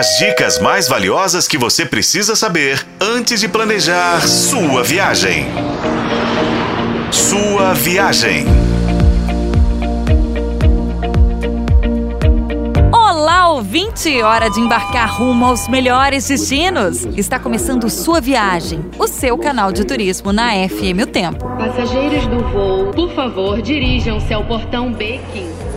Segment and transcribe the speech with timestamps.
[0.00, 5.44] As dicas mais valiosas que você precisa saber antes de planejar sua viagem.
[7.12, 8.46] Sua viagem.
[12.90, 14.22] Olá, ouvinte!
[14.22, 17.04] Hora de embarcar rumo aos melhores destinos.
[17.14, 21.46] Está começando sua viagem, o seu canal de turismo na FM O Tempo.
[21.58, 25.70] Passageiros do voo, por favor, dirijam-se ao portão B15.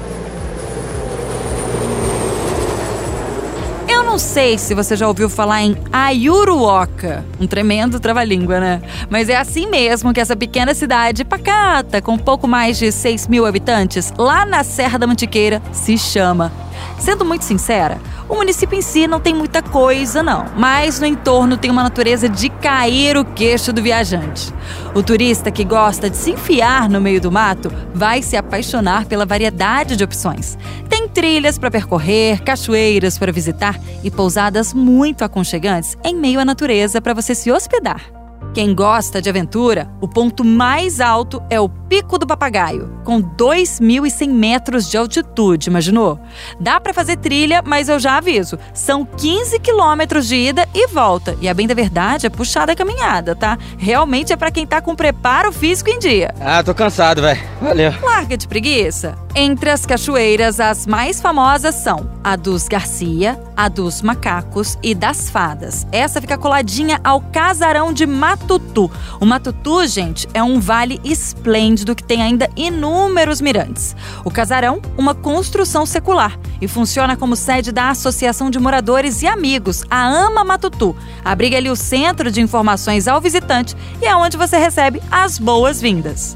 [3.87, 8.81] Eu não sei se você já ouviu falar em Ayuruoca, um tremendo trava-língua, né?
[9.09, 13.45] Mas é assim mesmo que essa pequena cidade pacata, com pouco mais de 6 mil
[13.45, 16.51] habitantes, lá na Serra da Mantiqueira, se chama.
[16.99, 21.57] Sendo muito sincera, o município em si não tem muita coisa, não, mas no entorno
[21.57, 24.53] tem uma natureza de cair o queixo do viajante.
[24.95, 29.25] O turista que gosta de se enfiar no meio do mato vai se apaixonar pela
[29.25, 30.57] variedade de opções.
[30.89, 37.01] Tem trilhas para percorrer, cachoeiras para visitar e pousadas muito aconchegantes em meio à natureza
[37.01, 38.22] para você se hospedar.
[38.53, 44.29] Quem gosta de aventura, o ponto mais alto é o Pico do Papagaio, com 2.100
[44.29, 46.19] metros de altitude, imaginou?
[46.59, 51.35] Dá para fazer trilha, mas eu já aviso, são 15 quilômetros de ida e volta.
[51.41, 53.57] E a bem da verdade é puxada a caminhada, tá?
[53.75, 56.33] Realmente é para quem tá com preparo físico em dia.
[56.39, 57.41] Ah, tô cansado, velho.
[57.59, 57.91] Valeu.
[58.03, 59.15] Larga de preguiça.
[59.35, 65.29] Entre as cachoeiras, as mais famosas são a dos Garcia, a dos Macacos e das
[65.29, 65.87] Fadas.
[65.91, 68.89] Essa fica coladinha ao casarão de Matutu.
[69.19, 73.95] O Matutu, gente, é um vale esplêndido que tem ainda inúmeros mirantes.
[74.23, 79.83] O casarão, uma construção secular e funciona como sede da Associação de Moradores e Amigos,
[79.89, 80.95] a AMA Matutu.
[81.23, 86.35] Abriga ali o centro de informações ao visitante e é onde você recebe as boas-vindas.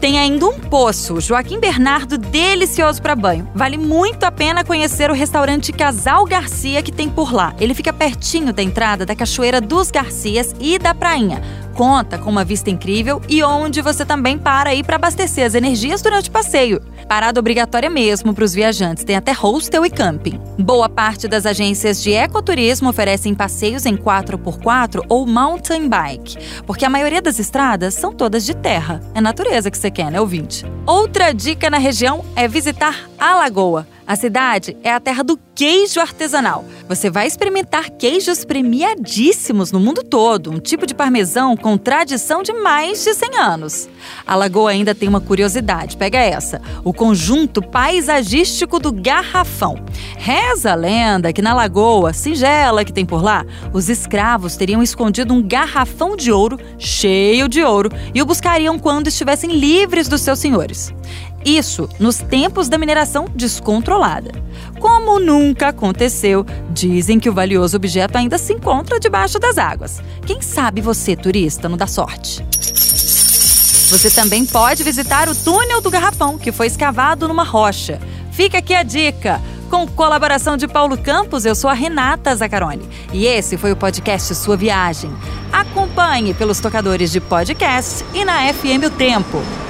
[0.00, 3.48] Tem ainda um poço, Joaquim Bernardo, delicioso para banho.
[3.54, 7.54] Vale muito a pena conhecer o restaurante Casal Garcia que tem por lá.
[7.58, 11.42] Ele fica pertinho da entrada da Cachoeira dos Garcias e da Prainha.
[11.76, 16.00] Conta com uma vista incrível e onde você também para aí para abastecer as energias
[16.00, 16.80] durante o passeio.
[17.06, 20.40] Parada obrigatória mesmo para os viajantes, tem até hostel e camping.
[20.58, 26.90] Boa parte das agências de ecoturismo oferecem passeios em 4x4 ou mountain bike, porque a
[26.90, 29.02] maioria das estradas são todas de terra.
[29.14, 30.64] É natureza que você quer, né, ouvinte?
[30.86, 33.86] Outra dica na região é visitar a Lagoa.
[34.06, 36.64] A cidade é a terra do queijo artesanal.
[36.88, 42.52] Você vai experimentar queijos premiadíssimos no mundo todo, um tipo de parmesão com tradição de
[42.52, 43.88] mais de 100 anos.
[44.24, 49.84] A lagoa ainda tem uma curiosidade, pega essa: o conjunto paisagístico do Garrafão.
[50.16, 55.34] Reza a lenda que na lagoa singela que tem por lá, os escravos teriam escondido
[55.34, 60.38] um garrafão de ouro cheio de ouro e o buscariam quando estivessem livres dos seus
[60.38, 60.94] senhores.
[61.46, 64.32] Isso nos tempos da mineração descontrolada.
[64.80, 70.02] Como nunca aconteceu, dizem que o valioso objeto ainda se encontra debaixo das águas.
[70.26, 72.44] Quem sabe você, turista, não dá sorte?
[73.90, 78.00] Você também pode visitar o túnel do Garrafão, que foi escavado numa rocha.
[78.32, 79.40] Fica aqui a dica.
[79.70, 82.88] Com colaboração de Paulo Campos, eu sou a Renata Zacaroni.
[83.12, 85.12] E esse foi o podcast Sua Viagem.
[85.52, 89.65] Acompanhe pelos tocadores de podcast e na FM O Tempo.